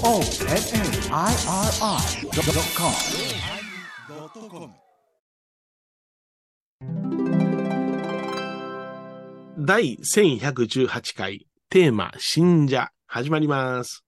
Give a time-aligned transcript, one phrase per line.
[9.59, 14.05] 第1118回テーマ信者始まります。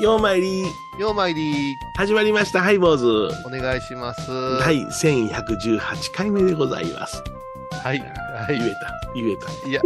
[0.00, 0.64] ようまいり
[0.98, 3.06] ようまいり始まりましたハイボーズ
[3.46, 4.58] お願いします。
[4.58, 7.22] 第1118回目でございます。
[7.70, 8.00] はい。
[8.00, 8.72] は言えい。
[8.72, 9.68] た、言えた。
[9.68, 9.80] いや、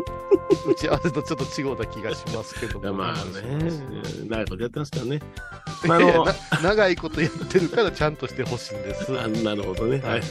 [0.66, 2.94] 打ち合わせとちょっと違うた気がしますけども。
[2.94, 3.70] まあね
[4.26, 5.20] 長いことやってますからね。
[5.86, 9.18] まあ、長いことやってるからちゃんとしてほしいんです。
[9.20, 9.98] あなるほどね。
[9.98, 10.22] ははいい。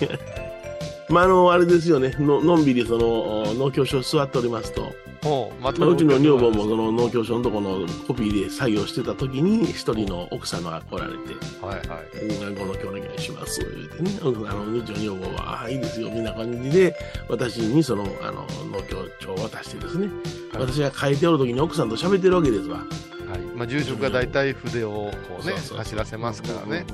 [1.12, 2.16] まあ、あの、あれですよね。
[2.20, 4.94] ののんびりその、農協所座っておりますと、
[5.24, 12.26] もう、ままあ、うちの女房もその農協所のとこのコピーで作業してた時に、一人の奥様が来られて、はいはい。
[12.26, 14.20] うん、この今日お願いします、言うてね。
[14.24, 16.96] うんあの、うちの女房は、ああ、いいですよ、みんな感じで、
[17.30, 20.12] 私にその、あの、農協帳を渡してですね、はい
[20.54, 22.84] 私が書いておる時に奥さんと喋ってるわけですわ。
[23.32, 23.40] はい。
[23.56, 24.90] まあ、住職が大体筆を
[25.28, 26.86] こうね走らせますからね。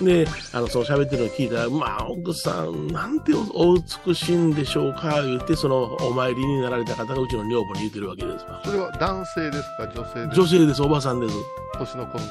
[0.00, 8.62] で、あの、そう喋ってるのを聞いたら、まあ、奥さん、なんておお美しいんでしょうか、言って、その、お参りになられた方がうちの女房に言ってるわけですわ。
[8.64, 10.34] それは男性ですか女性ですか？
[10.34, 11.34] 女性です、おばさんです。
[11.78, 12.26] 年の頃の。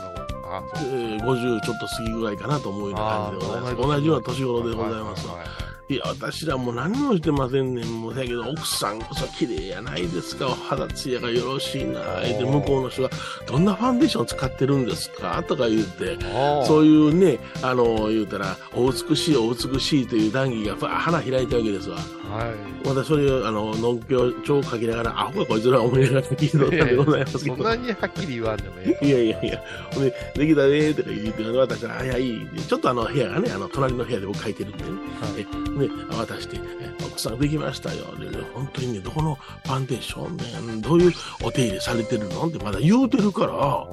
[0.50, 0.90] あ、えそう。
[0.90, 3.75] ー50ちょっと過ぎぐらいかなと思うような感じでございます。
[3.75, 5.34] 同じような年頃でございますわ。
[5.34, 8.02] はいはいはいいや、私らもう何もしてませんねん。
[8.02, 10.47] もう、だけど、奥さんこそ綺麗やないですか。
[10.47, 12.19] お肌ツヤがよろしいな。
[12.19, 13.09] で、向こうの人が、
[13.45, 15.41] どんなファンデーション使ってるんですか？
[15.47, 16.17] とか言って、
[16.67, 21.95] そういうね、あの、言うたら、お美しい、お美しいという談義が、花開いたわけですわ。
[21.95, 22.03] は
[22.83, 22.88] い。
[22.88, 27.55] またそれを、あの、農協帳を書きながら、アホがこいつら思いながら聞いてたんでございますけど。
[27.55, 29.63] そんなにはっきり言わんでもええいやいやいや、
[29.94, 32.45] ほんで、できたねとか言って、私は、あ、いや、いい。
[32.53, 34.89] でちょっとあの、部屋がね、あの、隣の部屋で僕書いてるんでね。
[34.91, 34.97] は
[35.39, 38.16] いえね、渡して、え奥さんできましたよ。
[38.18, 41.13] で、ね、本当にね、どこのファンデーションね、どういう
[41.44, 42.47] お手入れされてるの？
[42.47, 43.88] ってまだ言うてるから、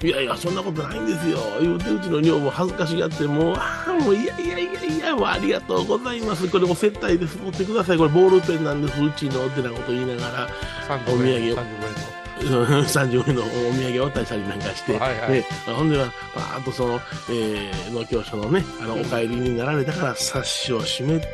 [0.00, 1.38] いやいや、そんなことないんですよ。
[1.60, 6.48] 言うて、うちの女房恥ずかしがって、もう、ああ、もう、いやいやいやいや、もうありがとうございます。
[6.48, 7.36] これお接待です。
[7.36, 7.98] 持ってください。
[7.98, 9.02] これボールペンなんです。
[9.02, 10.48] うちのってなこと言いながら、
[10.88, 17.00] 35お土産円を35 30円のお土産を渡したりなんかして、はいはいね、ほんでは、パーッとその、
[17.30, 21.26] えー、農協所のね、あの、お帰りになられたから、冊子を閉めて、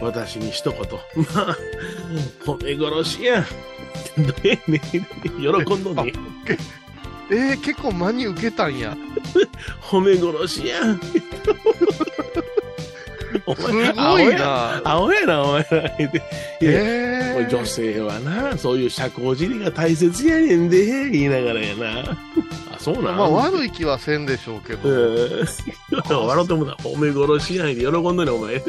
[0.00, 1.56] 私に一言、まあ、
[2.44, 3.44] 褒め殺しやん。
[4.16, 4.80] どうやねん
[5.64, 6.14] 喜んどんねん。
[7.30, 8.96] えー、結構真に受けたんや。
[9.80, 11.00] 褒め殺しやん。
[13.46, 13.70] おすご
[14.20, 14.80] いな。
[14.84, 15.96] 青やな、お前ら。
[16.60, 22.10] えー、女性はな、そういう社交辞令が大切やねんで、言いながらやな。
[22.72, 23.16] あ、そうなん？
[23.16, 26.26] まあ悪い気はせんでしょうけど、うん。
[26.26, 28.62] 笑ってもだ、褒め殺しやんで喜んどんねん、お前。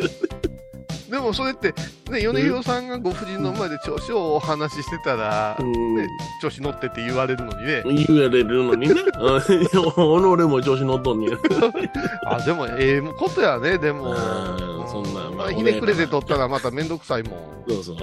[1.13, 1.75] でもそれって、
[2.09, 6.07] ね、米広さんがご婦人の前で調子をお話ししてたら、うんね、
[6.41, 8.95] 調子乗ってって言われるのにね、言われるのにな。
[8.95, 11.37] うん己も調子乗っとんねん。
[12.25, 14.09] あ、でもええことやね、でも。
[14.09, 17.63] うんそんなまあまあ、ひねくれて取ったらまためんどくさいもん。
[17.67, 17.95] そうそう。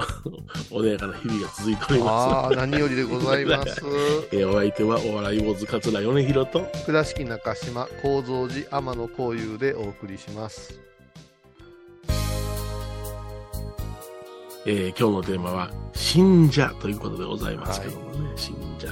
[0.71, 3.75] 穏やかな日々が続いておりまああ、何よりでございます。
[3.75, 3.83] す。
[4.31, 10.90] えーお相手はお笑い坊主桂米広と、倉敷中島、構造寺、天野幸雄でお送りします。
[14.67, 18.89] えー今日のテーマは、信者ということでございますけどもね、信者。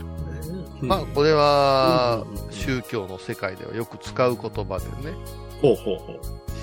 [0.80, 0.88] うん。
[0.88, 5.14] まあ、これは宗教の世界ではよく使う言葉でね、
[5.60, 6.20] ほうほうほう。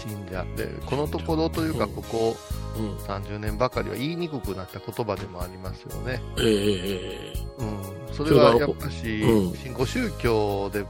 [0.08, 0.44] 信者。
[0.56, 2.36] で、このところというか、うんここ
[2.78, 2.96] うん。
[2.98, 6.22] 30年ばかりは言いにくくなった言葉でもありますよね。
[6.40, 8.14] えええうん。
[8.14, 9.56] それはやっぱし、うん。
[9.56, 10.86] 新興宗教で、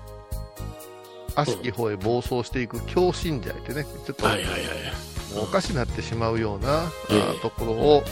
[1.36, 8.04] 悪しき方へ暴走していく強信者ってね、ちょっとはいはいはいおかしなってしまうような、ええあところを、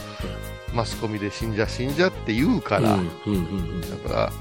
[0.72, 4.32] マスコミで信者信者って言うから、うんうんうんだから、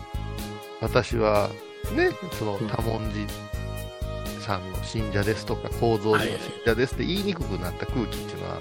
[0.81, 1.49] 私は、
[1.95, 3.25] ね、そのうん多文字
[4.43, 8.59] さんの信者ですとか、構造寺の信者ですって言いにくくなった空気っていうのは。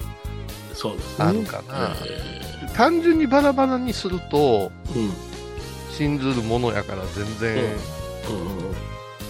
[1.19, 4.73] あるかなえ単純にバラバラにすると。
[5.93, 8.75] 信ずるものやから全然、うんうん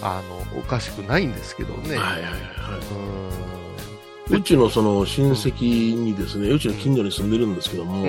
[0.01, 0.21] あ
[0.53, 1.95] の、おかしくないんですけどね。
[1.95, 2.37] はいはいはいは
[2.77, 3.92] うい。
[4.29, 8.05] うちのその親戚にですね、うちの近所に住んでるんですけども。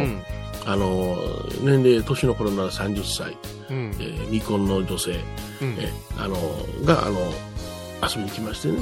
[0.67, 1.15] あの、
[1.63, 3.37] 年齢、年の頃なら30歳、
[3.71, 4.05] うんえ。
[4.05, 5.77] ー未婚の女性、うん。
[5.79, 6.37] えーあの、
[6.85, 7.21] が、あの、
[8.03, 8.79] 遊びに来ましてね、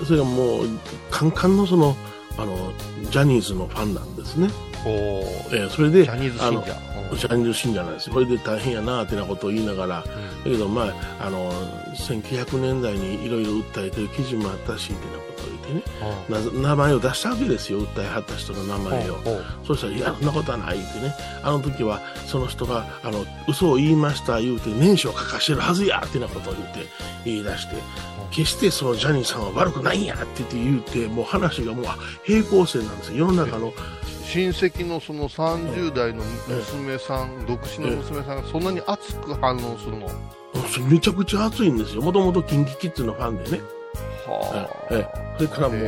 [0.00, 0.68] うんそれがもう、
[1.10, 1.94] カンカンのその、
[2.38, 2.72] あの、
[3.10, 4.48] ジャニーズのファンなんですね。
[4.84, 5.20] お
[5.50, 6.88] えーそれで、ジャニーズ信者。
[7.16, 8.14] ジャニーズ信者なんですよ。
[8.14, 10.04] これで大変やなってなことを言いながら、だ
[10.44, 10.82] けど、ま
[11.18, 11.52] あ、あの、
[11.94, 19.18] 1900年代にいろいろ訴えてる記事もあったし、ってなことを言ってね、な名前を出したわけですよ、訴えはった人の名前を。
[19.66, 26.86] そうしたら、いや、そんなことはないってね、あの時はその人が、あの、嘘を言いました言うて、年書を書かしてるはずやってなことを言って、
[27.24, 27.76] 言い出して、
[28.30, 33.26] 決してそのジャニーさんは悪くないんやって言って言うて、もう話がもうあ平行線なんですよ。
[33.26, 33.72] 世の中の、
[34.32, 40.06] 親戚のその30代の娘さん、独身の娘さんがそんなに熱く反応するの？
[40.06, 40.12] は
[40.90, 42.02] めちゃくちゃ熱いんですよ。
[42.02, 43.60] もともとキンキキッズのファンでね。
[44.26, 44.68] あ。
[44.90, 45.80] ええそれからもう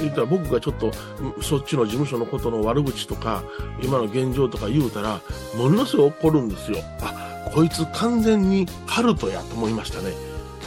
[0.00, 0.90] 言ったら僕がちょっと
[1.20, 3.44] うんそっちの事務所のことの悪口とか
[3.80, 5.20] 今の現状とか言うたら
[5.56, 10.12] ものすごい怒るんですよあこいつ完全にカルトやと思いましたね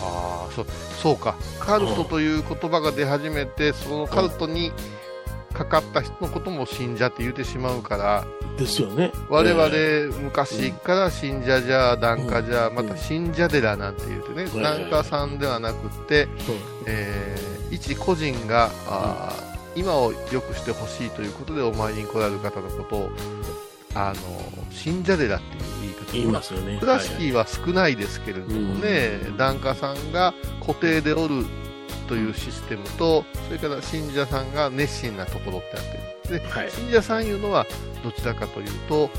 [0.02, 0.66] ああ、そう、
[1.02, 1.36] そうか。
[1.60, 4.72] カルトという言葉が出始めて、そのカルトに
[5.66, 8.26] かかった人のことも信者って言ってしまうから、
[8.58, 9.12] ですよね。
[9.30, 12.76] 我々え昔から信者じゃ、檀家じゃ、ん。
[12.76, 14.62] また信者寺なんて言うてね、うん。
[14.62, 16.28] 檀家さんではなくって、
[16.86, 23.10] ええー一個人が、あー今を良くしてほしいということでお参りに来られる方のことを、
[23.96, 26.78] あの、信者寺っていう言い方言いますよね。
[26.80, 31.46] 倉敷は少ないですけれどもね、檀家さんが固定でおる
[32.08, 36.72] というシステムと、それから信者さんが熱心なところってあって、ではい。
[36.72, 37.66] 信者さんいうのは
[38.04, 39.10] どちらかというと、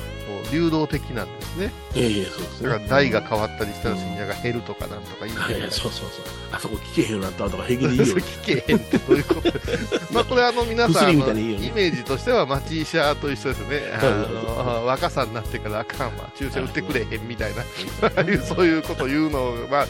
[0.51, 1.73] 流動的なんですね。
[1.95, 2.69] ええそうですね。
[2.71, 6.25] だから代が変わったりしたら信者が減るとかなんとか言うはいてはいそうそうそう。
[6.53, 9.43] あそこ聞けへんようになったとか平気で言うよ聞けへんってどういうこと？
[10.13, 13.81] まあこれあの皆さんねイメージとしては町医者と一緒ですよね。
[14.01, 16.31] あの若さになってからあかんわ。
[16.37, 17.63] 注射打ってくれへんみたいな。
[18.47, 19.87] そういうこと言うのは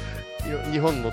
[0.72, 1.12] 日本の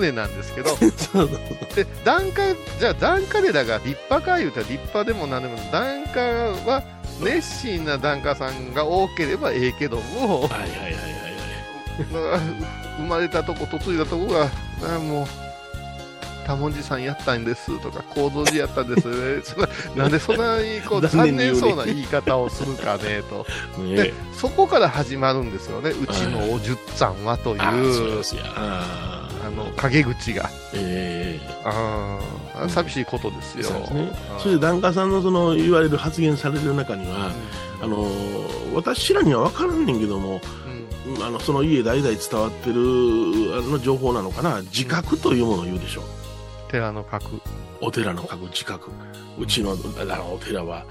[0.00, 0.76] 常なんですけど。
[1.74, 6.20] で檀家じゃあ檀家寺が立派か言うたら立派でも何でも檀家
[6.66, 6.82] は
[7.20, 10.42] 熱心な檀家さんが多ければええけども。
[10.42, 12.74] はいはいはいはいはい。
[12.98, 14.48] 生まれたとこ嫁いだとこが
[14.82, 15.26] あもう
[16.46, 19.08] 多文字さんやったんですとか構造寺やったんです。
[19.08, 23.46] ね そんななんでそんなにこう 残残念そうな言い方をするかねと。
[23.80, 25.90] ねでそこから始まるんですよね。
[25.90, 28.24] うちのおじゅっさんはという
[29.44, 30.48] あの陰口が。
[30.72, 33.64] ええあー寂しいことですよ。
[33.64, 34.12] そうですね。
[34.38, 37.32] そして檀家さんのその言われる発言される中には、
[37.82, 38.06] あの
[38.74, 40.40] 私らには分からんねんけども
[41.06, 41.22] うん。
[41.22, 44.62] あのその家代々伝わってるあの情報なのかな？
[44.62, 46.04] 自覚というものを言うでしょう。
[46.70, 47.40] 寺の格
[47.80, 48.90] お寺の各自覚。
[49.38, 50.86] うちのあのお寺は、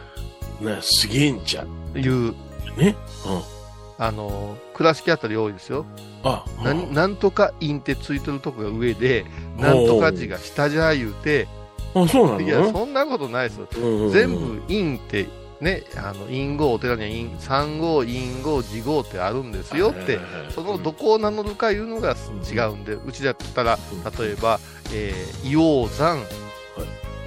[0.60, 1.66] ね、すげえんちゃ
[1.96, 2.34] いう。
[2.78, 2.96] ね？
[3.26, 3.63] うん
[3.98, 5.86] あの倉敷あたり多いですよ。
[6.24, 6.94] あなん。
[6.94, 9.26] なんとか院ってついてるとこが上で
[9.58, 11.48] なんとか字が下じゃ言うて
[11.94, 12.42] あそうなの？
[12.42, 13.68] いやそんなことないですよ。
[13.78, 15.28] うんうん全部院って
[15.62, 20.20] ねあの院号お寺には院三号院号次号ってあるんですよって
[20.50, 22.16] そのどこを名乗るかいうのが
[22.52, 23.78] 違うんでうちだったら
[24.20, 24.60] 例えば、
[24.94, 26.18] えー、硫黄山、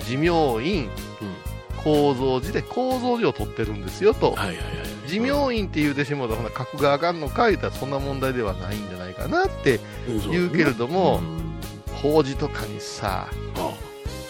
[0.04, 0.90] 持明院
[1.86, 4.32] 構造寺で構造寺を取ってるんですよと。
[4.32, 5.08] はいはいはい。
[5.08, 9.78] 持明院って言うてしもうたらほな格が上がんのか言うたらそんな問題ではないんじゃないかなって
[10.28, 11.40] 言うけれどもうん。
[12.02, 13.72] 法事とかにさあ。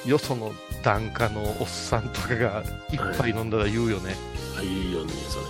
[0.06, 2.62] よその檀家のおっさんとかが
[2.92, 4.14] 一杯飲んだら言うよね、
[4.58, 4.90] あい。
[4.90, 5.44] いよねそれ。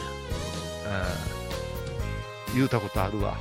[2.52, 2.54] うん。
[2.54, 3.36] 言うたことあるわ。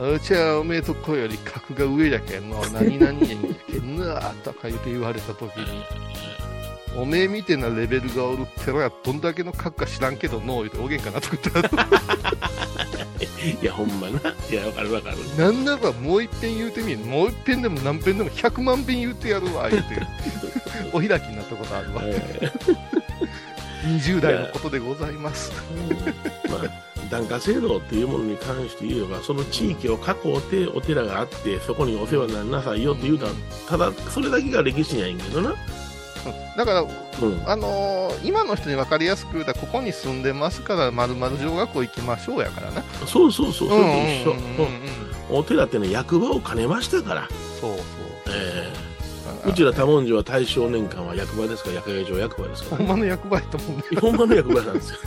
[0.00, 0.60] うちは？
[0.60, 2.64] おめえとこより格が上じゃけんの。
[2.68, 5.84] 何々やんやけんなとか言って言われた時に
[6.96, 11.76] おめえみてえなレベルがおる寺がどんだけの格か知らんけどの言うておげんかなとか言った。
[11.76, 11.86] ら
[13.62, 14.34] いやほんまな。
[14.50, 15.16] いやわかるわかる。
[15.36, 19.88] なんならもう一遍言うてみもう一遍でも何遍でも100万遍言うてやるわ言うて。
[20.92, 22.02] お開きになったことあるわ。
[22.04, 22.52] え
[23.86, 25.50] 20代のことでございます。
[26.46, 26.58] ーま。
[26.58, 33.32] あ檀家制度っていうものに関して言えばその地域を囲ってお寺があってそこにお世話になりなさいよって言うたら
[33.68, 35.54] ただそれだけが歴史やんけどな
[36.56, 37.42] だからうん。
[37.46, 42.82] あのー今の人に分かりやすく言うたらここに住んでますからまるまる小学校行きましょうやからな。
[43.06, 44.32] そうそうそうそれと一緒。
[45.30, 45.36] うん。
[45.38, 47.28] お寺ってね役場を兼ねましたから。
[47.60, 47.70] そう
[48.28, 48.72] え
[49.42, 52.76] そうーうちら多文字は大正年間は役場ですから役場役場ですから。
[52.78, 54.98] ほんまの役場やと思うねほんまの役場なんですよ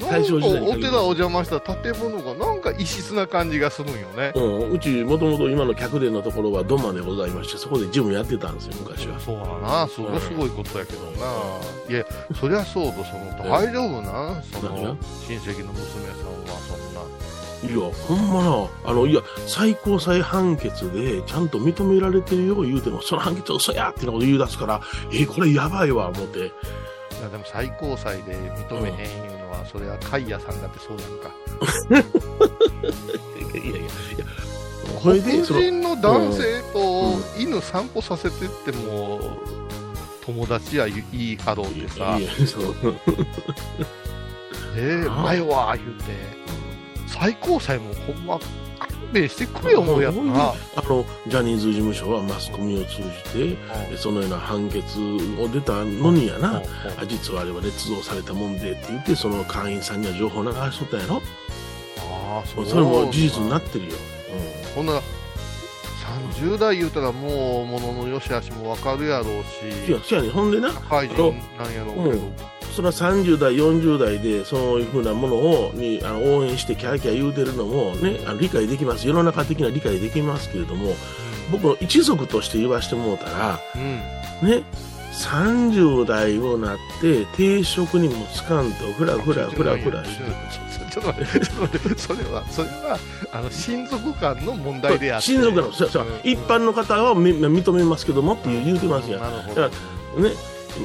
[0.00, 4.32] 大正時代お寺お邪魔した建物がなんか異質な感じがするんよね。
[4.34, 9.20] うん、うちもともと今の客殿のところは土間でございましてそこでジムやってたんですよ昔は。
[9.20, 11.26] そうだなそれはすごいことやけどな、
[11.88, 12.04] いや
[12.38, 17.00] そりゃそうとその大丈夫なその親戚の娘さんはそんな。
[17.62, 24.80] いやほんまなあのいや最高裁判決でちゃんと認められてるよ言うてもその判決は嘘やってなこと言い出すから
[25.12, 26.38] えこれやばいわ思って。
[26.38, 29.00] いやでも最高裁で認めへんい
[29.36, 31.30] うのは、それは貝谷さんだってそうやんか。
[33.54, 33.90] いやいやいや、
[35.02, 39.38] これで、黒人の男性と犬散歩させてっても、
[40.24, 42.74] 友達や言い張ろうってさい、やそう
[44.76, 46.04] えー、前は言うて、
[47.08, 48.38] 最高裁もほんま
[49.00, 50.52] 勘弁してくれよ、思うやつな。
[50.76, 53.02] あの、ジャニーズ事務所はマスコミを通じ
[53.52, 53.58] て、
[53.90, 54.98] えそのような判決
[55.38, 56.62] を出たのにやな、
[56.98, 61.22] あ実はあれは捏造されたもんでって言って、その会員さんには情報流しとったんやろ。
[61.98, 63.92] ああ、それも事実になってるよ。
[64.74, 65.02] ほんなら、
[66.40, 69.40] 30代言うたらもう、ものの良し悪しもわかるやろううん。
[69.40, 69.44] い
[69.86, 70.30] し、や、そうやね。
[70.30, 72.32] ほんでな、社会人なんやろうけど、うん
[72.70, 79.06] それは30代、40代でそういうふうなものをにあの応援してキャーキャー言うてるのも、ね、あの理解できます。
[79.06, 80.94] 世の中的な理解できますけれども、
[81.50, 84.48] 僕の一族として言わしてもうたら、うん。
[84.48, 84.62] ね、
[85.12, 90.24] 30代をなって定職にもつかんとふらふらふらふらして。
[90.90, 92.98] ちょっと待って、それは、それは、
[93.32, 95.26] あの、親族間の問題であって。
[95.26, 99.20] 親族なの、そうん一般の方はみ認めますけどもって言うてますやん。
[99.20, 99.76] なるほどだか。
[100.16, 100.30] ね、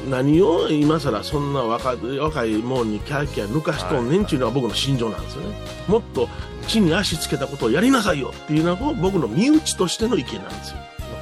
[0.08, 5.56] 何を今更そんな若い若いもんにキャーキャー抜かしとんねんっていうのは僕の心情なんですよね。
[5.88, 6.28] もっと
[6.66, 10.76] 地に足つけたことをやりなさいよっていうのが僕の身内としての意見なんですよ。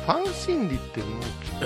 [0.06, 1.00] ファン心理って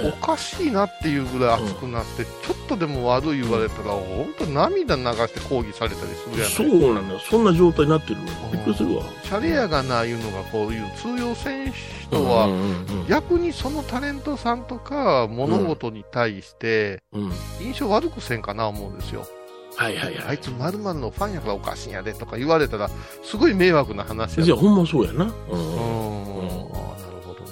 [0.04, 7.20] おかしいなっていうぐらい熱くなって、ちょっとでも悪い言われたら、本当涙流して抗議されたりするやないそうなんだよ。
[7.20, 8.24] そんな状態になってるの。
[8.52, 9.04] びっくりするわ。
[9.22, 17.32] シャレやがないうのがこういう通用せん人は、うんうん逆にそのタレントさんとか物事に対してうんうん。
[17.60, 19.26] 印象悪くせんかな思うんですよ。
[19.76, 20.24] はいはいはい。
[20.28, 22.90] あいつ〇〇のファンやからおかしいんやでとか言われたら、
[23.22, 25.24] すごい迷惑な話やじゃあほんまそうやな。
[25.24, 26.97] うんうーん、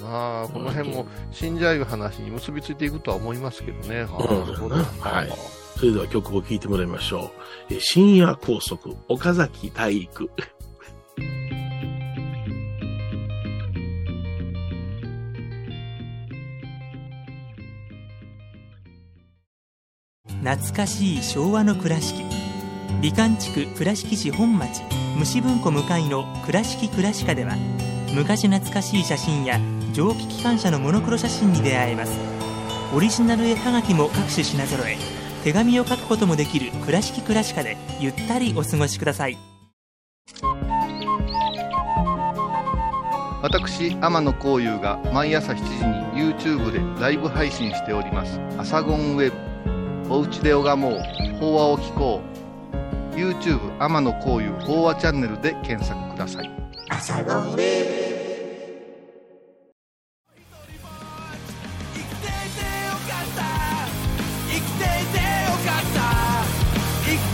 [0.07, 0.71] あーなるほどな。
[0.71, 4.01] この辺も信者いう話に結びついていくとは思いますけどね。
[4.01, 5.29] うんなるほどはい
[5.77, 7.25] それでは曲を聴いてもらいましょ
[7.69, 7.73] う。
[7.73, 10.29] えー深夜高速、岡崎体育。
[20.43, 22.23] 懐かしい昭和の倉敷
[23.01, 24.81] 美観地区倉敷市本町
[25.17, 27.55] 虫文庫向かいの「倉敷倉歯科」では
[28.13, 29.59] 昔懐かしい写真や
[29.97, 32.19] 蒸気機関車のモノクロ写真に出会えます
[32.95, 34.95] オリジナル絵はがきも各種品揃え
[35.43, 39.39] 手紙を書くこともできる「倉敷倉歯科」でゆったりお過ごしください
[43.41, 48.41] 私、天野幸雄が毎朝7時に YouTube でライブ配信しております。
[48.57, 49.31] アサゴンウェ
[50.07, 50.13] ブ。
[50.13, 50.99] おうちで拝もう。
[51.39, 52.21] 法話を聞こ
[53.13, 53.15] う。
[53.15, 56.51] YouTube 天野幸雄法話チャンネルで検索ください。
[56.89, 58.06] 生き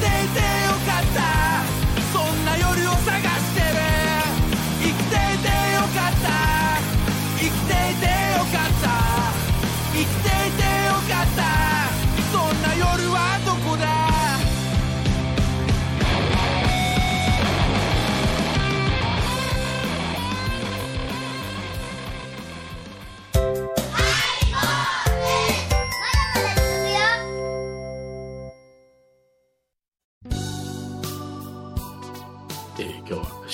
[0.03, 0.42] 生き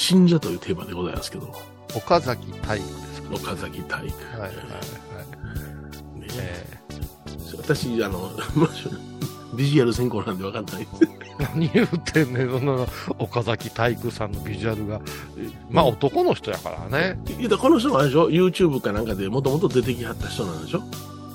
[0.09, 1.53] 信者というテーマでございますけど、
[1.95, 4.17] 岡崎体育ですか岡崎体育。
[4.31, 4.53] はいはいは
[6.17, 6.19] い。
[6.21, 6.79] ねえ
[7.57, 8.31] 私、あの、
[9.55, 11.03] ビジュアル専攻なんで分かんないです。
[11.03, 11.09] ー
[11.53, 12.87] 何言ってんねん、そんなの
[13.19, 14.99] 岡崎体育さんのビジュアルが。
[15.69, 17.19] まあ男の人やからね。
[17.39, 20.81] いやこの人もあれでしょ ?YouTube かなんかでもともと出てきはった人なんでしょ？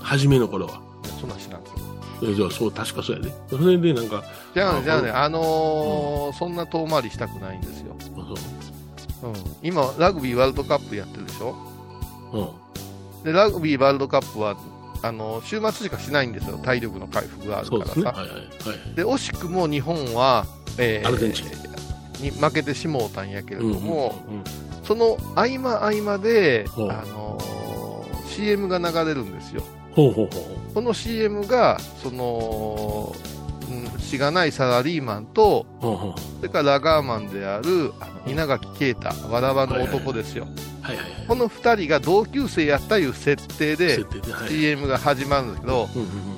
[0.02, 0.81] 初めの頃は。
[1.21, 1.85] そんなん知らんけど。
[2.31, 3.35] えじゃあ、そう、確かそうやで。
[3.50, 4.23] それでなんか、
[4.54, 7.95] じゃあね、あじゃあね、あのーそんな遠回りしたくないんですよ。
[8.14, 8.37] そう
[9.25, 9.33] うん。
[9.62, 11.54] 今、ラグビーワールドカップやってるでしょ？
[12.33, 13.25] うん。
[13.25, 14.57] で、ラグビーワールドカップは、
[15.02, 16.59] あの、週末しかしないんですよ。
[16.59, 17.87] 体力の回復があるからさ。
[17.87, 18.04] ですね。
[18.07, 18.28] はいはい。
[18.28, 18.95] はい。
[18.95, 20.47] で、惜しくも日本は、
[20.78, 21.47] えーアルゼンチン
[22.23, 24.45] に負けてしもうたんやけれども、うんうんうん
[24.85, 29.62] その合間合間で、あのー CM が流れるんですよ。
[29.95, 33.14] ほうほうほこの CM が、その、
[33.94, 35.66] うん、しがないサラリーマンと。
[35.80, 40.47] それからラガーマンである、あの稲垣啓太、わらわの男ですよ。
[40.83, 41.26] はいはいはい。
[41.26, 44.04] この二人が同級生やったいう設定で。
[44.49, 45.88] CM が始まるんですけど、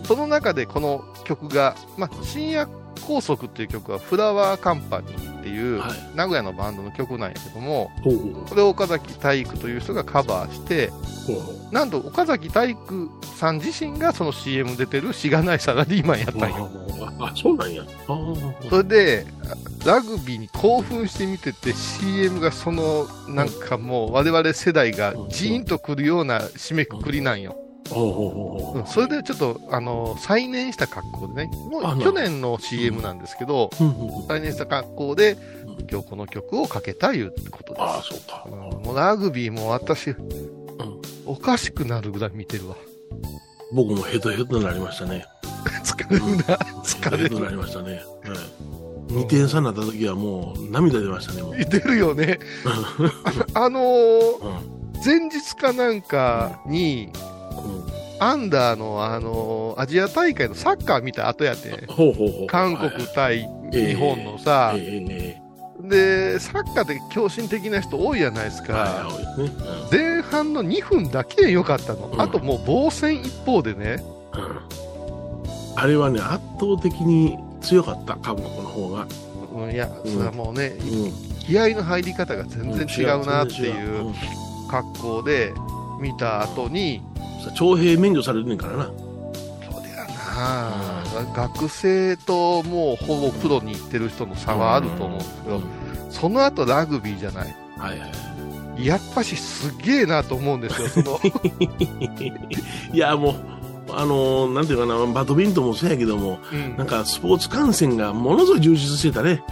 [0.04, 10.90] その中でこの曲が、まあ、深夜高速っていう曲はフラワーカンパニーっていうはい名古屋のバンドの曲なんやけども、ほうほうこれを岡崎体育という人がカバーして、
[11.70, 16.70] なんと岡崎体育さん自身がその CM 出てるしがないサラリーマンやったんよ。
[17.18, 17.84] あ、あそうなんや。
[18.68, 19.26] それで、
[19.84, 27.56] ラグビーに興奮して見てて CM がそのなんかもう我々世代がジーンとくるような締めくくりなんよ。
[27.86, 33.70] それでちょっと、あの、再燃した格好でね、もう去年の CM なんですけど、
[34.28, 37.82] 再燃した格好でうん、今日この曲をかけたいうことです。
[37.82, 38.46] ああ、そうか。
[38.46, 40.16] うんもうラグビーも私、ん
[41.26, 42.76] おかしくなるぐらい見てるわ。
[43.72, 45.26] 僕もヘトヘトになりましたね。
[45.82, 46.56] 疲れるな。
[46.84, 47.50] 疲れヘトヘトになる。
[47.52, 47.94] りましたね。
[47.94, 48.02] はい。
[49.12, 51.56] 2点差になった時はもう涙出ましたね、もう。
[51.56, 52.38] 出るよね。
[53.54, 57.35] あのーうん前日かなんかに、うん
[58.18, 62.46] アンダーの、あのーアジア大会のサッカー見た後やって、ほうほうほう。
[62.46, 65.42] 韓国対日本のさ、えええ
[65.84, 65.88] え。
[65.88, 68.72] で、サッカーって狂信的な人多いじゃないですか。
[68.72, 69.64] はい、多いですね。
[69.90, 72.08] 前半の2分だけでよかったの。
[72.08, 72.20] うん。
[72.20, 74.42] あともう防戦一方でね、うん。
[74.42, 74.58] うん
[75.78, 79.06] あれはね、圧倒的に強かった、韓国の方が。
[79.54, 80.10] うんいや、うん。
[80.10, 81.12] それはもうね、うん。
[81.38, 84.06] 気合の入り方が全然違うなっていう。
[84.06, 84.14] うん。
[84.70, 85.52] 格好で
[86.00, 87.02] 見た後に、
[87.54, 88.84] 徴兵免除されるねんからな。
[88.86, 88.92] そ
[89.78, 95.62] うだよな、学生ともうほぼプロに行ってる人の差はあると思うんですけど、うん
[96.08, 97.54] その後ラグビーじゃない。
[97.76, 98.06] はいは
[98.78, 98.86] い。
[98.86, 101.20] やっぱしすげえなと思うんですよ、その、
[102.92, 103.34] いや、もう、
[103.90, 109.42] あのーなんていうかな、バドミントンもそうやけども、うんなんかスポーツ観戦がものすごい充実してたね、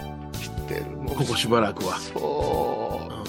[0.41, 1.97] 知ってるもうここしばらくは。
[1.99, 2.34] そう。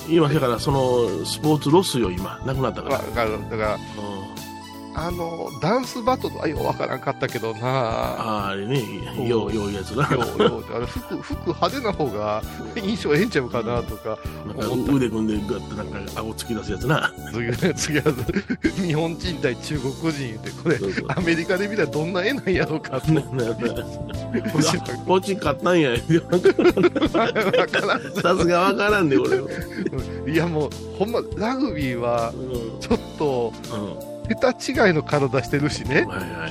[0.08, 2.94] 今、だからそのスポーツロスよ、今、なくなったから。
[2.96, 3.38] わかる。
[3.50, 3.78] だから、
[4.98, 7.60] あの、ダンスバトルはようわからんかったけどな。
[7.68, 8.80] ああれね、
[9.28, 10.08] よう、ようやつな。
[10.10, 10.64] ようよう。
[10.74, 12.42] あれ服、服派手な方が
[12.74, 17.12] 印象ええんちゃうかなとか、なんか腕組んでガッてなんか顎突き出すやつな。
[17.30, 18.04] 次、次は
[18.74, 20.78] 日本人対中国人言って、これ
[21.14, 22.98] アメリカで見たらどんな絵なんやろうか
[25.06, 25.90] こっち買ったんや。
[25.90, 25.96] わ
[27.66, 28.00] からん。
[28.14, 29.48] さすがわからんね、俺は。
[30.26, 32.80] いやもう、ほんま、ラグビーはう、ん。
[32.80, 36.48] ちょっと、うん桁違いの体してるしね、はいはいは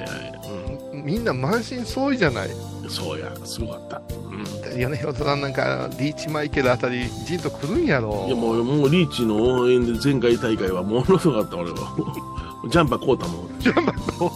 [0.94, 1.02] い。
[1.04, 2.50] みんな満身創痍じゃない。
[2.50, 3.98] うんそうや、すごかった。
[3.98, 4.46] うん
[4.78, 8.36] 米広さんなんか、リーチマイケルあたり、じんと来るんやろいや。
[8.36, 11.96] もう、もうリーチの応援で前回大会はものすごかった、俺は。
[12.70, 13.60] ジャンパー買うたもん。
[13.60, 14.32] じゃあまあこ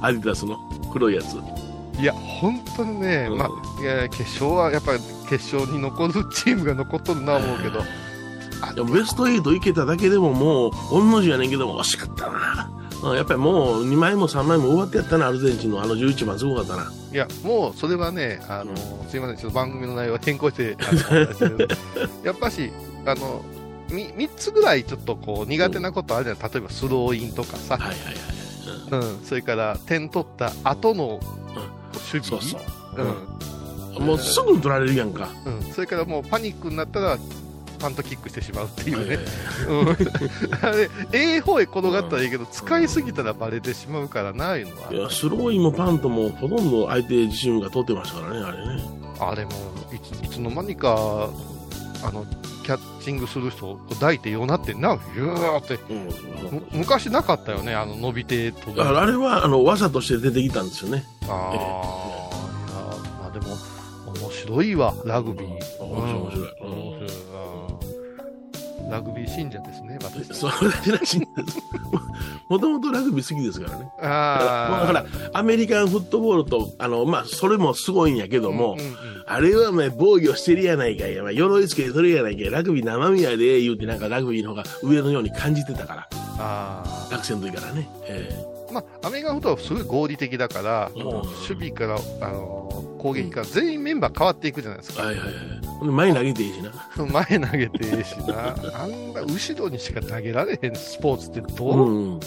[0.00, 0.58] アディダスの
[0.92, 1.36] 黒いやつ。
[1.36, 1.42] う
[2.00, 3.48] いや、本当にね、うんまあ、
[4.08, 7.82] 決勝はやっぱり決勝に残るチームが残っとるな思うけど、
[8.74, 12.70] でもベスト8行けただけでももう、御の字やねんけども、惜しかったな。
[12.72, 12.78] うん
[13.14, 16.92] やっぱりもう2枚も3枚も終わってやったな、アルゼンチンのあの11番すごかったな。
[17.12, 18.74] いや、もうそれはね、あの、
[19.08, 20.76] すいません、ちょっと番組の内容は変更して、
[22.24, 22.72] やっぱし、
[23.06, 23.44] あの、
[23.90, 27.98] み3つぐらいちょっとこう苦手なことあるじゃない例えばスローインとかさ、はいはい
[28.98, 29.04] はい。
[29.06, 31.20] うん、それから点取った後の
[32.12, 32.60] 守備、そうそう。
[32.96, 33.38] うんうん
[33.98, 35.28] もうすぐ取られるやんか。
[35.44, 37.18] うん、それからもうパニックになったら、
[37.78, 39.18] パントキックしてしまうっていうね、
[40.62, 44.92] あれ、ええ方へ転がったらいいけど、使いすぎたらバレてしまうからな、いうのは。
[44.92, 48.82] いや、スローインもパントもほとんど相手自身が取ってましたからね、あれね。
[49.20, 49.50] あれも
[49.92, 51.28] いつ、いつの間にか、
[52.04, 52.24] あの、
[52.64, 55.74] キャッチングする人、抱いてようなってんな、ビューって。
[55.90, 56.08] うん
[56.50, 61.04] む昔なかったよね、あの、伸びてとだからあれは、あの、技として出てきたんですよね。
[61.28, 61.62] ああ、いや
[63.22, 63.56] まあでも、
[64.20, 65.48] 面白いわ、ラグビー。
[65.82, 67.57] 面白い面白いうん面白いうん
[68.88, 70.34] ラグビー信者ですね、私。
[70.34, 70.50] そう
[70.90, 71.58] らしいんです。
[72.48, 73.90] もともとラグビー好きですからね。
[74.00, 74.86] ああ。
[74.86, 81.14] ほら、アメリカンフットボールと、あの、まあ、それもすごいんやけども、うんうんうんあれはね、防御してるやないかい。
[81.16, 82.50] まあ、鎧つけてるやないかい。
[82.50, 86.08] ラグビー生身やで、言うてなんかラグビーの方が上のように感じてたから。
[86.38, 87.90] あ学生の時からね。
[88.06, 88.47] えあ。
[88.72, 95.02] まあ、アメリカンフットはすごい合理的だから、うんもう守備から、あの攻撃から全員メンバー変わっていくじゃないですか。
[95.04, 95.84] えはいはいはい。
[95.84, 96.72] 前投げていいしな。
[97.06, 98.56] 前投げてええしな。
[98.82, 102.20] あんな後ろにしか投げられへんスポーツってどう、うん。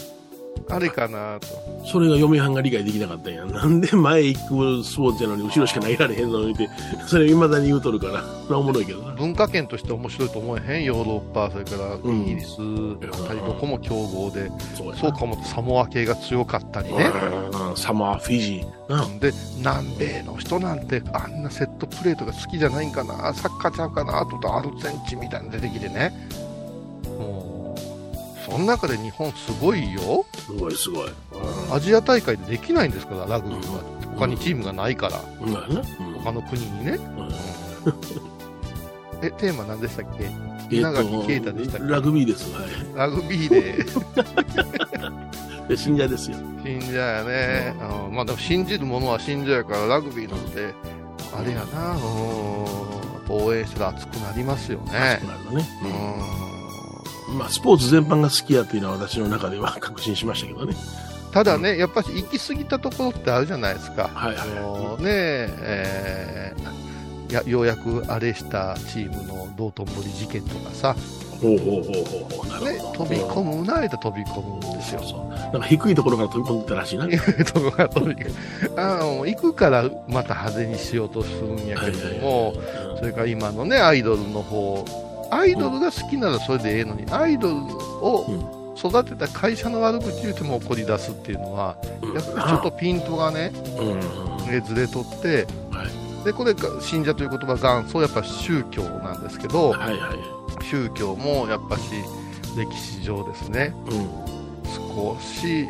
[0.68, 1.46] あれかなと。
[1.86, 3.44] それが嫁はんが理解できなかったんや。
[3.44, 6.68] なんで前行くスポーツやのに後ろしか投げられへんのにって、
[7.06, 8.22] それ未だに言うとるから。
[8.22, 9.14] それはおもろいけどな。
[9.14, 17.10] 文化圏として面白いと思えへんヨーロッパ、それからうんイギリス、あたりどこも強豪で、そうやなそうかもサモア系が強かったりね。
[17.52, 18.90] うんサマー、フィジー。
[18.90, 26.12] なで、南米の人なんてあんなセットプレーとか好きじゃないんかな、サッカーちゃうかなと思ったらアルゼンチンみたいなの出てきてね。
[27.18, 27.51] もう、
[28.52, 30.26] その中で日本すごいよ。
[30.36, 31.08] すごいすごい。
[31.72, 33.82] アジア大会でできないんですから、ラグビーは。
[34.16, 35.54] 他にチームがないから、うん。
[36.22, 36.92] 他の国にね。
[36.92, 37.32] うん
[39.24, 40.24] え、テーマ何でしたっけ？
[40.70, 41.86] え稲垣啓太でしたっけ？
[41.92, 42.52] ラグビーです。
[42.52, 42.70] はい。
[42.96, 43.84] ラグビーで
[45.68, 46.36] で信者ですよ。
[46.64, 47.74] 信者やね。
[48.06, 50.74] うんまあでも信じる者は信者やからラグビーなんて、
[51.36, 52.02] あれやな、うん
[53.28, 54.92] 応援したら熱くなりますよね。
[54.92, 55.68] なるほどね。
[55.84, 55.86] う
[56.38, 56.41] ん
[57.32, 60.74] まあ、スポーツ全般が好きやっていうのは私の中では確信しましたけどね。
[61.32, 64.10] ただね、やっぱり行き過ぎたところってあるじゃないですか。
[64.12, 66.82] はいはいあのねえー
[67.32, 70.94] やようやくあれしたチームの道頓堀事件とかさ、
[71.40, 72.04] ほうほうほう
[72.44, 75.02] ほうねるほど。、飛び込むなれた飛び込むんですよ。
[75.02, 75.28] そう。
[75.30, 77.06] なんか低いところから飛び込んでたらしいな。
[77.06, 78.26] 飛び込む
[78.76, 82.54] あの行くからまた派手にしようとするんやけれども、
[82.98, 84.84] それから今のね、アイドルの方、
[85.32, 87.54] アイドルが好きならそれでええのに、アイドル
[88.04, 93.50] を育てた会社の悪口言うても怒り出すっていうのは、うんやっぱりちょっとピントがね、
[94.46, 100.64] ねずれとって、はいでこれが信者という言葉元祖やっぱ宗教なんですけどはいはい。
[100.64, 101.82] 宗教もやっぱし
[102.56, 104.08] 歴史上ですねうん。
[104.96, 105.66] 少し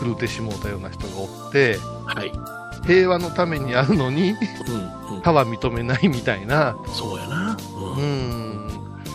[0.00, 2.30] 狂ってしもうたような人がおってはい。
[2.86, 5.16] 平和のためにあるのにうん。
[5.16, 5.20] うん。
[5.22, 7.56] 他は認めないみたいなそうやな。
[7.96, 8.45] ううん。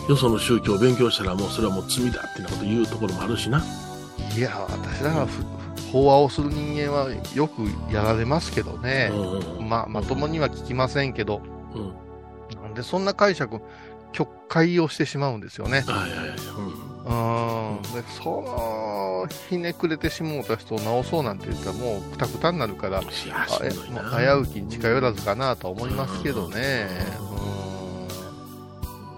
[0.06, 3.62] んよその宗教を勉強したらもうそれはもう罪だってなこと言うところもあるしな。
[4.36, 5.44] いや私だからふ
[5.92, 7.62] 法話をする人間はよく
[7.92, 9.68] やられますけどねう、んうんうん。
[9.68, 11.42] まあ、まともには聞きませんけど
[11.74, 12.62] うん。
[12.62, 13.60] なんでそんな解釈
[14.12, 16.38] 曲解をしてしまうんですよねはいはいはい。
[17.04, 26.88] うんでそのひねくれてしもうた人を直そうなんて言ったらもうくたくたになるから危うきに近寄らずかなとは思いますけどね。
[27.20, 27.51] うん。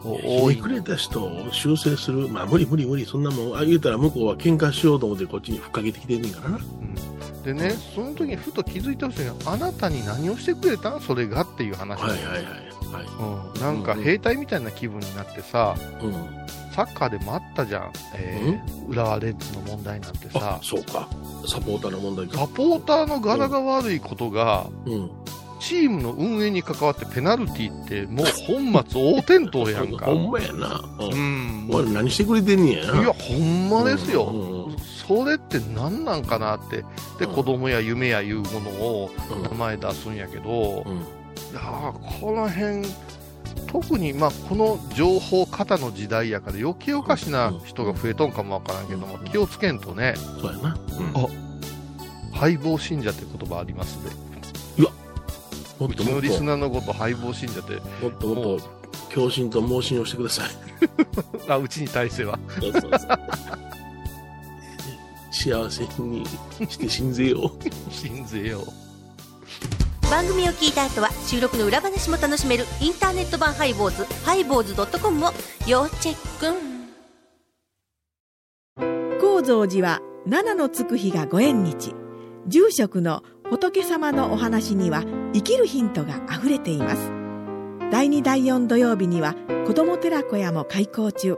[0.04, 2.28] お多いくれた人を修正する。
[2.28, 3.06] まあ無理無理無理。
[3.06, 6.58] そんなもん、あ言うたら向こうは喧嘩しようと思ってこっちにふっかけてきてんねんからな。
[7.42, 11.00] でね、その時にふと気づいてほしいのはあなたに何をしてくれたん？
[11.00, 12.34] それがっていう話、はいはいはい。
[12.34, 13.54] はい。
[13.54, 16.12] うん、なんか兵隊みたいな気分になってさ、うん。
[16.72, 21.08] サッカーでもあったじゃん、えー浦和レッズの問題なんてあさ、そうか。
[21.46, 22.38] サポーターの問題か。
[22.38, 25.10] サポーターの柄が悪いことが、うん。
[25.60, 30.06] チームの運営に関わってペナルティーって、もう本末大転倒やんか。
[30.12, 30.82] ほんまやな。
[30.98, 31.04] う。
[31.04, 31.70] うんん。
[31.70, 33.00] お前何してくれてんねやな。
[33.00, 34.24] いや、ほんまですよ。
[34.24, 34.74] うんうん
[35.06, 36.78] それって何なんかなって。
[37.18, 42.86] で、うん子供や夢やいうものをうん名前出すんやけど、うんいやーこの辺、
[43.66, 50.78] 特に、まあ、この情報過多の時代やから余計おかしな人が増えとんかもわからんけども、うん気をつけんとね、そうやな。
[51.14, 51.26] あ
[52.32, 54.10] 敗亡信者って言葉ありますね。
[55.84, 58.60] もっうちのリスともっと、ナーのこと敗亡信者って、もっともっと、
[59.14, 60.48] 共振と盲信をしてください。
[61.48, 62.38] あ、うちに対しては。
[62.60, 62.90] そうそうそう。
[65.30, 66.24] 幸せに
[66.68, 67.92] して信ぜよう。
[67.92, 68.62] 信ぜよ
[70.10, 75.32] 番組を聞いた後は収録の裏話も楽しめるインターネット版ハイボーズハイボーズドットコムを
[75.66, 76.74] 要チェック。
[79.20, 81.94] 高蔵寺は七のつく日がご縁日。
[82.46, 85.02] 住職の仏様のお話には
[85.34, 87.12] 生きるヒントがあふれています。
[87.90, 89.34] 第2第4土曜日には
[89.66, 91.36] 子ども寺小屋も開校中。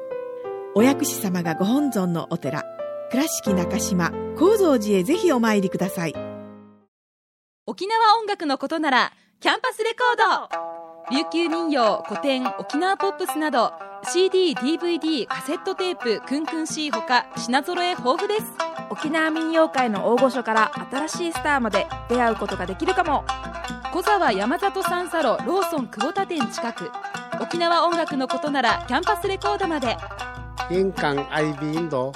[0.74, 2.64] お薬師様がご本尊のお寺
[3.10, 6.14] 倉敷中島・高蔵寺へぜひお参りください。
[7.66, 10.50] 沖縄音楽のことならキャンパスレコー
[11.10, 11.16] ド。
[11.16, 13.72] 琉球民謡古典沖縄ポップスなど
[14.04, 18.75] CD、DVD、カセットテープクンクン C ほか品揃え豊富です。
[18.90, 23.24] 沖縄民謡界の大御所から新しいスターまで出会うことができるかも。
[23.92, 26.90] 小沢山里三佐路ローソン久保田店近く。
[27.40, 29.96] 沖縄音楽のことならキャンパスレコードまで。
[30.70, 32.12] 印港 IB 印度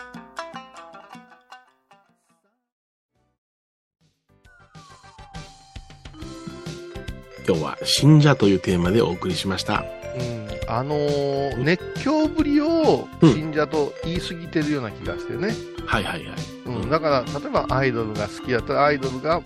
[7.46, 9.99] 今日は信者というテーマでお送りしました。
[10.16, 15.54] うん、あのー熱狂ぶりを信者と言い過ぎてるような気がしてね。
[15.86, 16.36] はいはいはい。
[16.66, 19.42] うん、だから、例えばアイドルが好きだったら、アイドルが、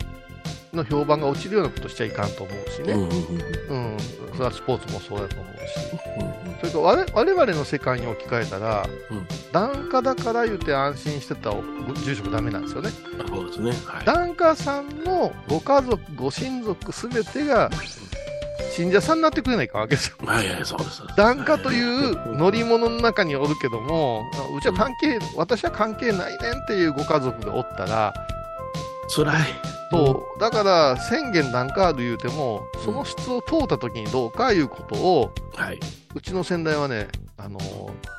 [0.74, 2.92] の評判が落ちるようなことしちゃいかんと思うしね。
[2.92, 3.98] うんうんうんうん。
[4.32, 5.60] それはスポーツもそうだと思うし。
[6.18, 11.62] うんそれから我我々の世界に置き換えたら、うん檀家だから言って安心してたご
[11.94, 12.90] 住職ダメなんですよね。
[13.20, 13.72] うんそうですね。
[13.86, 14.04] はい。
[14.04, 17.70] 檀家さんのご家族、ご親族すべてが
[18.74, 20.16] 信者さんになってくれないかんわけですよ。
[20.26, 21.02] はいはい、そうです。
[21.16, 24.24] 檀家という乗り物の中におるけども、
[24.56, 28.12] うちは関係、私は関係ないねんっていうご家族がおったら、
[29.14, 29.42] 辛い。
[29.92, 35.78] そう、だから宣言なんかある言うても、その質を通った時にどうかいうことを、はい。
[36.16, 37.58] うちの先代はね、ああの、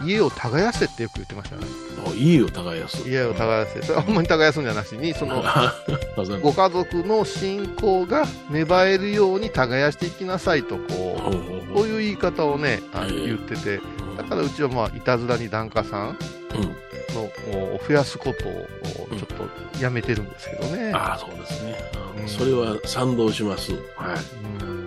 [0.03, 1.63] 家を耕せってよく言ってましたね。
[2.05, 3.09] あ家を耕す。
[3.09, 3.81] 家を耕せ。
[3.81, 5.43] それはほんまに耕すんじゃなしに、その、
[6.41, 10.81] ご家族の信仰が芽生えるように耕していきなさいと、こ
[11.71, 13.79] う、こういう言い方をね、あの言ってて、
[14.17, 16.17] だからうちはまあ、いたずらに檀家さん
[17.13, 17.29] の、
[17.87, 18.67] 増やすことを
[19.17, 20.91] ちょっとやめてるんですけどね。
[20.93, 21.75] ああ、そうですね。
[22.27, 23.71] それは賛同します。
[23.95, 24.63] はい。
[24.63, 24.84] う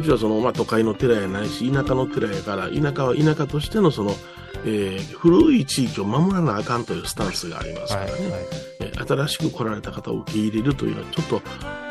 [0.00, 4.12] ちはその、まあ、都会の寺やないし、田舎の寺やから、田舎は田舎としてのその、
[4.64, 8.12] えー、古い地域を守らなあかんというスタンスがありますからね。
[8.12, 8.42] はいはい、
[8.80, 11.42] え新しく来られた方を受け入れるというのは、ちょっと、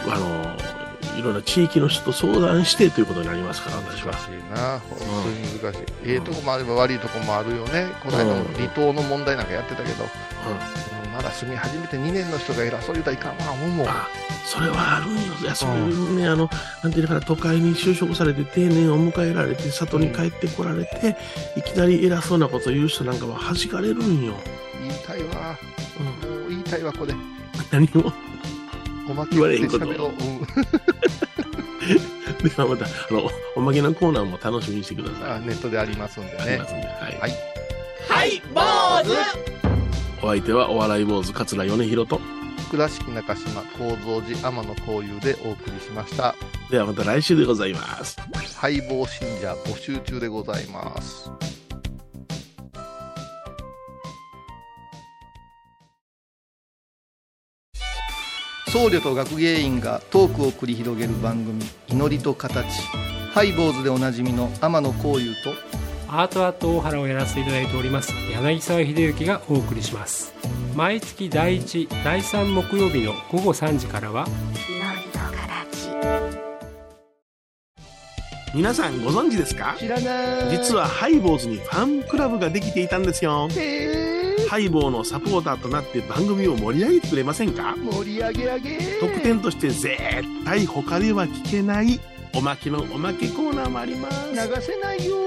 [0.10, 4.14] あの、いろんな地域の人と相談してということになりますから、私は。
[4.14, 5.82] 難しいな、本当に難しい。
[5.82, 7.88] うん、ええとこもあれば悪いとこもあるよね。
[8.04, 13.88] この間の離島の問題なんかやってたけど、うん、まだ住み始めて2年の人が偉そう言うたらいかんわ、思うもん。
[14.46, 15.22] それはあるんよ。
[15.42, 16.48] いや、そういうね、あの、
[16.84, 21.18] なんていうかな、都会に就職されて定年を迎えられて、里に帰ってこられて、
[21.56, 24.36] いきなり偉そうなこと言う人なんかは弾かれるんよ。
[24.80, 25.58] 言いたいわ。
[26.00, 27.16] うん、もう言いたいわ、これ。
[27.72, 28.14] 何を？
[29.10, 30.10] おまけで喋ろう。
[30.10, 30.18] うん、
[32.48, 35.38] ではまた、あの、おまけのコーナーも楽しみにしてください。
[35.38, 36.38] あネットでありますんでね。
[36.40, 37.18] ありますんで、はい。
[37.20, 37.34] はい。
[38.08, 38.62] はい、坊
[39.04, 39.17] 主
[40.28, 42.20] お相手はお笑い坊主桂米広と、
[42.70, 46.36] 倉敷中島幸三寺天野幸雄でお送りしました。
[46.70, 48.18] ではまた来週でございます。
[48.58, 51.32] 配棒信者募集中でございます。
[58.68, 62.68] 僧侶と学芸員がトークを繰り広げる番組「祈りと形」
[63.32, 65.54] ハイボーズでおなじみの天野幸雄と
[66.10, 68.14] アートアート大原をやらせていただいております。
[68.32, 70.34] 柳沢秀幸がお送りします。
[70.74, 74.26] 毎月第1第3木曜日の午後3時からは
[78.56, 79.76] 皆さんご存知ですか？
[79.78, 80.58] 知らない。
[80.58, 83.50] 実はハイボーズにファンクラブができていたんですよ。
[84.50, 87.76] ハイボーのサポーターとなって番組を盛り上げてくれませんか？
[87.76, 88.78] 盛り上げ上げ。
[89.02, 89.98] 特典として絶
[90.46, 92.00] 対他では聞けない
[92.34, 94.32] おまけのおまけコーナーもあります。
[94.32, 95.18] 流せないよ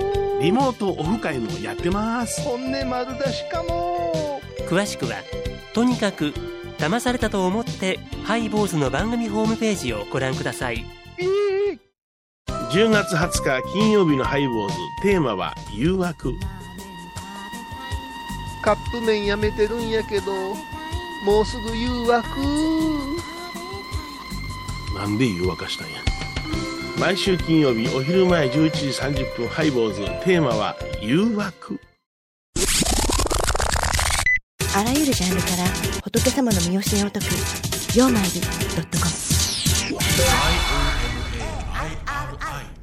[0.41, 2.41] リモートオフ会もやってます。
[2.41, 4.41] 本音丸出しかも。
[4.67, 5.17] 詳しくは
[5.75, 6.33] とにかく
[6.79, 10.87] 騙されたと思ってハイボーズの番組ホームページをご覧ください、
[11.19, 11.79] えー、
[12.71, 16.33] 10月20日金曜日のハイボーズテーマは誘惑。
[18.63, 20.33] カップ麺やめてるんやけど
[21.27, 22.27] もうすぐ誘惑。
[24.95, 26.10] なんで誘惑したんや
[26.99, 30.03] 毎週金曜日お昼前11時30分ハイボーズ。
[30.25, 31.81] テーマは誘惑。
[34.77, 35.65] あらゆるジャンルから
[36.05, 37.27] 仏様の身教えを解く
[37.99, 38.55] 「曜マイル .com」「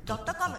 [0.05, 0.57] IOMAIRI.com」